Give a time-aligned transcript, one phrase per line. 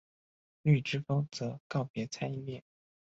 [0.63, 2.63] 绿之风则告别参议院。